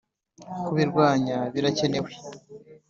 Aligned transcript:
kubirwanya 0.63 1.37
birakenewe 1.53 2.11